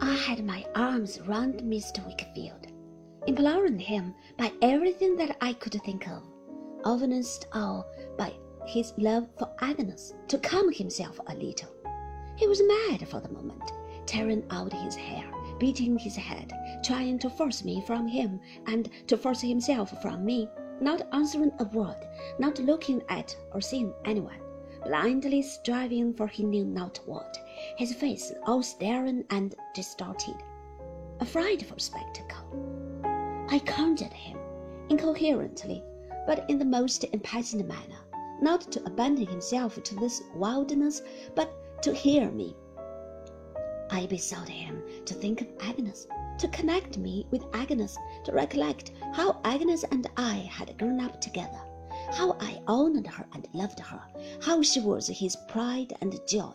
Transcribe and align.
I 0.00 0.14
had 0.26 0.44
my 0.44 0.64
arms 0.74 1.20
round 1.22 1.60
Mr. 1.60 2.04
Wickfield, 2.06 2.66
imploring 3.26 3.78
him 3.78 4.14
by 4.36 4.52
everything 4.60 5.16
that 5.16 5.38
I 5.40 5.54
could 5.54 5.80
think 5.84 6.06
of, 6.08 6.22
oftenest 6.84 7.46
all 7.52 7.86
by 8.18 8.34
his 8.66 8.92
love 8.98 9.26
for 9.38 9.50
Agnes, 9.60 10.14
to 10.28 10.38
calm 10.38 10.70
himself 10.70 11.18
a 11.28 11.34
little. 11.34 11.70
He 12.36 12.46
was 12.46 12.62
mad 12.62 13.08
for 13.08 13.20
the 13.20 13.30
moment, 13.30 13.72
tearing 14.04 14.44
out 14.50 14.72
his 14.72 14.96
hair, 14.96 15.24
beating 15.58 15.96
his 15.96 16.16
head, 16.16 16.52
trying 16.84 17.18
to 17.20 17.30
force 17.30 17.64
me 17.64 17.82
from 17.86 18.06
him 18.06 18.38
and 18.66 18.90
to 19.06 19.16
force 19.16 19.40
himself 19.40 20.02
from 20.02 20.24
me, 20.26 20.48
not 20.80 21.08
answering 21.12 21.52
a 21.58 21.64
word, 21.64 22.06
not 22.38 22.58
looking 22.58 23.02
at 23.08 23.34
or 23.52 23.62
seeing 23.62 23.94
anyone, 24.04 24.40
blindly 24.84 25.42
striving 25.42 26.12
for 26.12 26.26
he 26.26 26.44
knew 26.44 26.64
not 26.64 27.00
what, 27.06 27.38
his 27.76 27.94
face 27.94 28.32
all 28.46 28.62
staring 28.62 29.24
and 29.30 29.54
distorted. 29.74 30.36
A 31.20 31.24
frightful 31.24 31.78
spectacle. 31.78 32.44
I 33.48 33.60
conjured 33.60 34.12
him, 34.12 34.38
incoherently, 34.88 35.82
but 36.26 36.48
in 36.48 36.58
the 36.58 36.64
most 36.64 37.04
impassioned 37.12 37.66
manner, 37.66 38.00
not 38.40 38.72
to 38.72 38.84
abandon 38.84 39.26
himself 39.26 39.82
to 39.82 39.94
this 39.96 40.22
wildness, 40.34 41.02
but 41.34 41.82
to 41.82 41.94
hear 41.94 42.30
me. 42.30 42.56
I 43.90 44.06
besought 44.06 44.48
him 44.48 44.82
to 45.04 45.14
think 45.14 45.40
of 45.40 45.48
Agnes, 45.60 46.06
to 46.38 46.48
connect 46.48 46.98
me 46.98 47.26
with 47.30 47.44
Agnes, 47.52 47.96
to 48.24 48.32
recollect 48.32 48.92
how 49.12 49.40
Agnes 49.44 49.84
and 49.84 50.08
I 50.16 50.34
had 50.50 50.76
grown 50.78 51.00
up 51.00 51.20
together, 51.20 51.60
how 52.12 52.36
I 52.40 52.60
honored 52.66 53.06
her 53.06 53.26
and 53.34 53.48
loved 53.52 53.80
her, 53.80 54.00
how 54.42 54.62
she 54.62 54.80
was 54.80 55.08
his 55.08 55.36
pride 55.48 55.92
and 56.00 56.18
joy. 56.26 56.54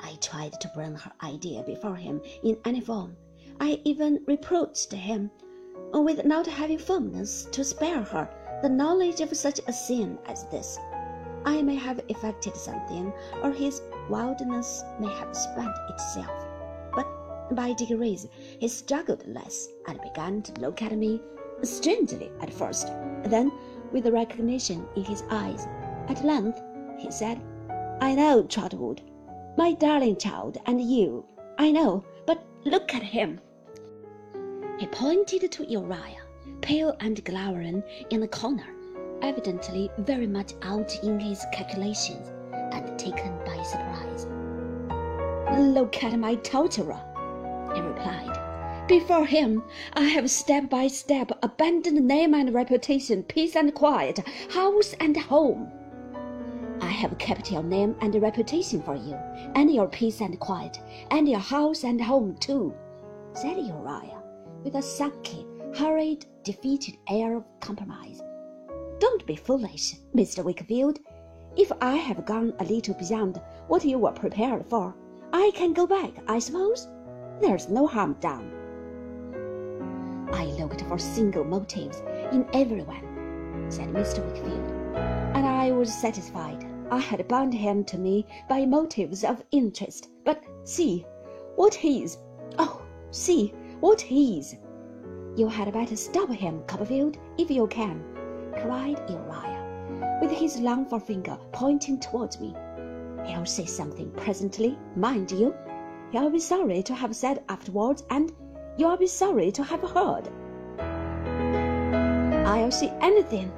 I 0.00 0.14
tried 0.20 0.60
to 0.60 0.70
bring 0.74 0.94
her 0.94 1.12
idea 1.22 1.62
before 1.62 1.96
him 1.96 2.20
in 2.42 2.56
any 2.64 2.80
form. 2.80 3.16
I 3.60 3.80
even 3.84 4.24
reproached 4.26 4.92
him 4.92 5.30
with 5.92 6.24
not 6.24 6.46
having 6.46 6.78
firmness 6.78 7.46
to 7.52 7.64
spare 7.64 8.02
her 8.02 8.28
the 8.62 8.68
knowledge 8.68 9.20
of 9.20 9.36
such 9.36 9.60
a 9.66 9.72
sin 9.72 10.18
as 10.26 10.44
this. 10.46 10.78
I 11.44 11.62
may 11.62 11.76
have 11.76 12.00
effected 12.08 12.56
something, 12.56 13.12
or 13.42 13.50
his 13.50 13.82
wildness 14.08 14.82
may 14.98 15.12
have 15.14 15.34
spent 15.34 15.74
itself. 15.88 16.46
But 16.94 17.06
by 17.54 17.72
degrees 17.72 18.26
he 18.58 18.68
struggled 18.68 19.26
less 19.26 19.68
and 19.88 20.00
began 20.00 20.42
to 20.42 20.60
look 20.60 20.82
at 20.82 20.96
me 20.96 21.20
strangely 21.62 22.30
at 22.40 22.52
first, 22.52 22.88
then 23.24 23.50
with 23.92 24.06
recognition 24.06 24.86
in 24.96 25.04
his 25.04 25.22
eyes. 25.30 25.66
At 26.08 26.24
length 26.24 26.60
he 26.98 27.10
said, 27.10 27.40
I 28.00 28.14
know, 28.14 28.42
Trotwood, 28.42 29.02
my 29.56 29.72
darling 29.72 30.16
child, 30.16 30.58
and 30.66 30.80
you. 30.80 31.24
I 31.58 31.70
know, 31.70 32.04
but 32.26 32.42
look 32.64 32.94
at 32.94 33.02
him. 33.02 33.40
He 34.78 34.86
pointed 34.86 35.50
to 35.52 35.66
Uriah, 35.66 36.24
pale 36.62 36.96
and 37.00 37.22
glowering 37.24 37.82
in 38.10 38.20
the 38.20 38.28
corner, 38.28 38.66
evidently 39.22 39.90
very 39.98 40.26
much 40.26 40.54
out 40.62 40.94
in 41.02 41.20
his 41.20 41.44
calculations 41.52 42.32
and 42.72 42.98
taken 42.98 43.36
by 43.44 43.62
surprise. 43.62 44.26
Look 45.58 46.02
at 46.02 46.18
my 46.18 46.36
torturer, 46.36 47.00
he 47.74 47.80
replied. 47.80 48.29
Before 48.90 49.24
him, 49.24 49.62
I 49.92 50.06
have 50.06 50.28
step 50.28 50.68
by 50.68 50.88
step 50.88 51.30
abandoned 51.44 52.04
name 52.08 52.34
and 52.34 52.52
reputation, 52.52 53.22
peace 53.22 53.54
and 53.54 53.72
quiet, 53.72 54.18
house 54.50 54.94
and 54.98 55.16
home. 55.16 55.70
I 56.80 56.88
have 56.88 57.16
kept 57.16 57.52
your 57.52 57.62
name 57.62 57.94
and 58.00 58.20
reputation 58.20 58.82
for 58.82 58.96
you, 58.96 59.14
and 59.54 59.72
your 59.72 59.86
peace 59.86 60.20
and 60.20 60.40
quiet, 60.40 60.80
and 61.12 61.28
your 61.28 61.38
house 61.38 61.84
and 61.84 62.02
home 62.02 62.34
too, 62.40 62.74
said 63.32 63.58
Uriah, 63.58 64.24
with 64.64 64.74
a 64.74 64.82
sulky, 64.82 65.46
hurried, 65.76 66.26
defeated 66.42 66.96
air 67.08 67.36
of 67.36 67.44
compromise. 67.60 68.20
Don't 68.98 69.24
be 69.24 69.36
foolish, 69.36 69.98
Mr. 70.16 70.42
Wickfield. 70.42 70.98
If 71.56 71.70
I 71.80 71.94
have 71.94 72.26
gone 72.26 72.54
a 72.58 72.64
little 72.64 72.94
beyond 72.94 73.40
what 73.68 73.84
you 73.84 74.00
were 74.00 74.10
prepared 74.10 74.66
for, 74.68 74.96
I 75.32 75.52
can 75.54 75.74
go 75.74 75.86
back, 75.86 76.10
I 76.26 76.40
suppose. 76.40 76.88
There's 77.40 77.68
no 77.68 77.86
harm 77.86 78.16
done. 78.18 78.59
I 80.32 80.46
looked 80.46 80.82
for 80.82 80.98
single 80.98 81.44
motives 81.44 82.02
in 82.32 82.46
everyone, 82.52 83.66
said 83.68 83.88
Mr. 83.88 84.24
Wickfield, 84.24 84.96
and 85.34 85.46
I 85.46 85.70
was 85.72 85.92
satisfied. 85.92 86.66
I 86.90 86.98
had 86.98 87.26
bound 87.28 87.54
him 87.54 87.84
to 87.84 87.98
me 87.98 88.26
by 88.48 88.66
motives 88.66 89.24
of 89.24 89.44
interest. 89.52 90.08
But 90.24 90.42
see 90.64 91.06
what 91.56 91.74
he 91.74 92.02
is. 92.02 92.18
Oh, 92.58 92.82
see 93.10 93.54
what 93.80 94.00
he 94.00 94.38
is. 94.38 94.56
You 95.36 95.46
had 95.46 95.72
better 95.72 95.96
stop 95.96 96.30
him, 96.30 96.62
Copperfield, 96.66 97.16
if 97.38 97.50
you 97.50 97.66
can, 97.68 98.02
cried 98.52 99.00
Uriah, 99.08 100.18
with 100.20 100.32
his 100.32 100.58
long 100.58 100.84
forefinger 100.86 101.38
pointing 101.52 102.00
towards 102.00 102.40
me. 102.40 102.54
He'll 103.24 103.46
say 103.46 103.66
something 103.66 104.10
presently, 104.12 104.76
mind 104.96 105.30
you. 105.30 105.54
He'll 106.10 106.30
be 106.30 106.40
sorry 106.40 106.82
to 106.82 106.94
have 106.94 107.14
said 107.14 107.44
afterwards, 107.48 108.02
and 108.10 108.32
you'll 108.80 108.96
be 108.96 109.06
sorry 109.06 109.52
to 109.52 109.62
have 109.62 109.82
heard. 109.82 110.26
I'll 112.46 112.70
see 112.70 112.90
anything, 113.02 113.52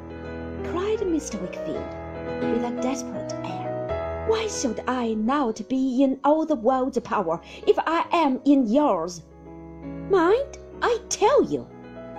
cried 0.64 0.98
Mr. 0.98 1.40
Wickfield, 1.40 1.90
with 2.52 2.64
a 2.64 2.82
desperate 2.82 3.32
air. 3.44 4.26
Why 4.28 4.48
should 4.48 4.82
I 4.88 5.14
not 5.14 5.60
be 5.68 6.02
in 6.02 6.18
all 6.24 6.44
the 6.44 6.56
world's 6.56 6.98
power 6.98 7.40
if 7.68 7.78
I 7.78 8.04
am 8.10 8.40
in 8.44 8.66
yours? 8.66 9.22
Mind, 10.10 10.58
I 10.82 10.98
tell 11.08 11.44
you, 11.44 11.68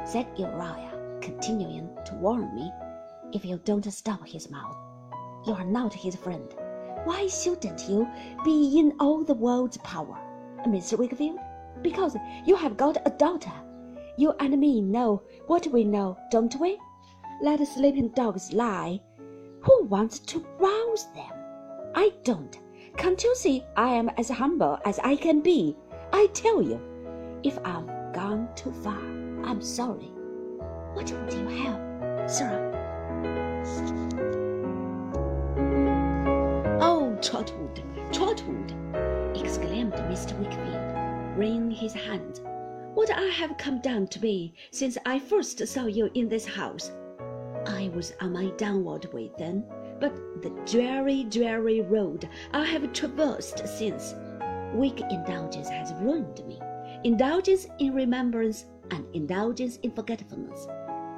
said 0.06 0.28
Uriah, 0.38 1.18
continuing 1.20 1.90
to 2.06 2.16
warn 2.16 2.56
me, 2.56 2.72
if 3.34 3.44
you 3.44 3.60
don't 3.66 3.92
stop 3.92 4.26
his 4.26 4.50
mouth, 4.50 4.78
you 5.46 5.52
are 5.52 5.66
not 5.66 5.94
his 5.94 6.16
friend. 6.16 6.56
Why 7.04 7.28
shouldn't 7.28 7.90
you 7.90 8.08
be 8.46 8.80
in 8.80 8.94
all 9.02 9.26
the 9.26 9.34
world's 9.34 9.78
power, 9.80 10.18
Mr. 10.66 10.98
Wickfield? 10.98 11.40
Because 11.82 12.16
you 12.46 12.56
have 12.56 12.78
got 12.78 12.98
a 13.06 13.10
daughter. 13.10 13.52
You 14.18 14.34
and 14.40 14.60
me 14.60 14.82
know 14.82 15.24
what 15.48 15.68
we 15.68 15.84
know, 15.84 16.18
don't 16.32 16.56
we? 16.60 16.78
Let 17.42 17.66
sleeping 17.68 18.10
dogs 18.10 18.54
lie. 18.54 19.02
Who 19.62 19.86
wants 19.86 20.20
to 20.20 20.46
rouse 20.60 21.08
them? 21.16 21.32
I 21.96 22.12
don't. 22.24 22.60
Can't 22.98 23.24
you 23.24 23.36
see 23.36 23.64
I 23.76 23.90
am 23.90 24.10
as 24.18 24.30
humble 24.30 24.78
as 24.86 25.00
I 25.00 25.16
can 25.16 25.42
be? 25.42 25.76
I 26.12 26.28
tell 26.34 26.62
you, 26.62 26.80
if 27.44 27.58
I've 27.66 27.88
gone 28.14 28.50
too 28.56 28.72
far, 28.72 29.00
I'm 29.44 29.62
sorry. 29.62 30.12
What 30.94 31.12
would 31.12 31.34
you 31.34 31.48
have, 31.64 32.30
sir? 32.30 32.70
Oh, 36.80 37.18
Trotwood, 37.22 37.82
Trotwood! 38.12 38.74
exclaimed 39.36 39.94
Mr. 39.94 40.38
Wickfield, 40.40 40.83
wringing 41.36 41.72
his 41.72 41.94
hand. 41.94 42.42
What 42.94 43.10
I 43.10 43.24
have 43.24 43.58
come 43.58 43.80
down 43.82 44.08
to 44.08 44.20
be 44.20 44.54
since 44.72 44.98
I 45.06 45.18
first 45.20 45.68
saw 45.68 45.86
you 45.86 46.10
in 46.14 46.30
this 46.30 46.46
house. 46.46 46.92
I 47.66 47.90
was 47.96 48.14
on 48.22 48.34
my 48.34 48.52
downward 48.58 49.12
way 49.14 49.32
then, 49.38 49.66
but 50.00 50.14
the 50.42 50.52
dreary, 50.66 51.24
dreary 51.24 51.82
road 51.82 52.30
I 52.52 52.66
have 52.66 52.94
traversed 52.94 53.68
since. 53.68 54.14
Weak 54.74 55.02
indulgence 55.10 55.70
has 55.70 55.94
ruined 56.02 56.46
me. 56.46 56.60
Indulgence 57.04 57.68
in 57.80 57.94
remembrance 57.94 58.66
and 58.92 59.06
indulgence 59.16 59.78
in 59.78 59.92
forgetfulness. 59.92 60.68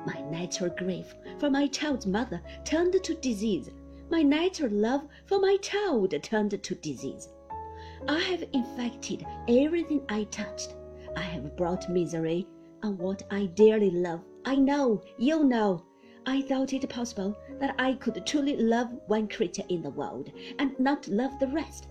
My 0.05 0.21
natural 0.29 0.69
grief 0.69 1.13
for 1.39 1.49
my 1.49 1.67
child's 1.67 2.05
mother 2.05 2.41
turned 2.63 2.95
to 3.03 3.15
disease. 3.15 3.69
My 4.09 4.21
natural 4.21 4.71
love 4.71 5.07
for 5.25 5.39
my 5.39 5.57
child 5.57 6.13
turned 6.21 6.61
to 6.61 6.75
disease. 6.75 7.29
I 8.07 8.19
have 8.19 8.43
infected 8.53 9.25
everything 9.47 10.01
I 10.09 10.25
touched. 10.25 10.75
I 11.15 11.21
have 11.21 11.57
brought 11.57 11.89
misery 11.89 12.47
on 12.83 12.99
what 12.99 13.23
I 13.31 13.47
dearly 13.47 13.89
love. 13.89 14.21
I 14.45 14.55
know, 14.55 15.01
you 15.17 15.43
know. 15.43 15.83
I 16.27 16.41
thought 16.43 16.73
it 16.73 16.87
possible 16.87 17.35
that 17.59 17.73
I 17.79 17.93
could 17.93 18.23
truly 18.25 18.57
love 18.57 18.91
one 19.07 19.27
creature 19.27 19.63
in 19.69 19.81
the 19.81 19.89
world 19.89 20.31
and 20.59 20.79
not 20.79 21.07
love 21.07 21.39
the 21.39 21.47
rest. 21.47 21.87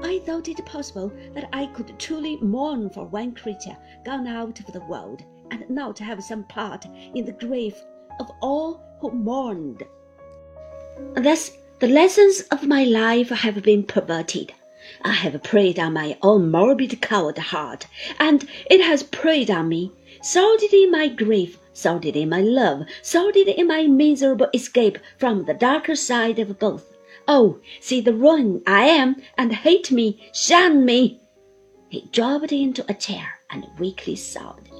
I 0.00 0.20
thought 0.20 0.48
it 0.48 0.64
possible 0.64 1.12
that 1.34 1.48
I 1.52 1.66
could 1.66 1.98
truly 1.98 2.36
mourn 2.36 2.88
for 2.90 3.06
one 3.06 3.34
creature 3.34 3.76
gone 4.04 4.28
out 4.28 4.60
of 4.60 4.72
the 4.72 4.84
world 4.84 5.24
and 5.50 5.68
not 5.68 5.98
have 5.98 6.22
some 6.22 6.44
part 6.44 6.86
in 7.14 7.24
the 7.24 7.32
grief 7.32 7.74
of 8.20 8.30
all 8.40 8.80
who 9.00 9.10
mourned. 9.10 9.82
Thus, 11.14 11.50
the 11.80 11.88
lessons 11.88 12.42
of 12.52 12.66
my 12.66 12.84
life 12.84 13.30
have 13.30 13.60
been 13.62 13.82
perverted. 13.82 14.52
I 15.02 15.12
have 15.12 15.42
preyed 15.42 15.78
on 15.78 15.92
my 15.92 16.16
own 16.22 16.50
morbid, 16.50 17.00
coward 17.00 17.38
heart, 17.38 17.86
and 18.18 18.48
it 18.70 18.80
has 18.80 19.02
preyed 19.02 19.50
on 19.50 19.68
me, 19.68 19.92
sordid 20.22 20.72
in 20.72 20.90
my 20.90 21.08
grief, 21.08 21.58
sordid 21.72 22.16
in 22.16 22.28
my 22.28 22.40
love, 22.40 22.84
sordid 23.02 23.48
in 23.48 23.66
my 23.66 23.86
miserable 23.86 24.48
escape 24.52 24.98
from 25.16 25.44
the 25.44 25.54
darker 25.54 25.94
side 25.94 26.38
of 26.38 26.58
both. 26.58 26.96
Oh, 27.26 27.58
see 27.80 28.00
the 28.00 28.14
ruin 28.14 28.62
I 28.66 28.86
am, 28.86 29.16
and 29.36 29.52
hate 29.52 29.90
me, 29.90 30.30
shun 30.32 30.84
me! 30.84 31.20
He 31.90 32.08
dropped 32.12 32.52
into 32.52 32.84
a 32.88 32.94
chair 32.94 33.40
and 33.50 33.66
weakly 33.78 34.16
sobbed. 34.16 34.70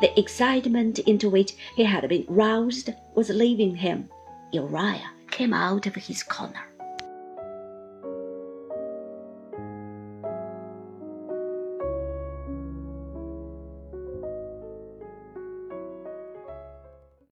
The 0.00 0.18
excitement 0.18 0.98
into 1.00 1.28
which 1.28 1.52
he 1.76 1.84
had 1.84 2.08
been 2.08 2.24
roused 2.28 2.90
was 3.14 3.28
leaving 3.28 3.76
him. 3.76 4.08
Uriah 4.52 5.10
came 5.30 5.52
out 5.52 5.86
of 5.86 5.94
his 5.94 6.22
corner. 6.22 6.69